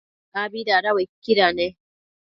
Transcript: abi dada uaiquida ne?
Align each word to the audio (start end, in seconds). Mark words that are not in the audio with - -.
abi 0.41 0.59
dada 0.67 0.89
uaiquida 0.95 1.47
ne? 1.57 1.67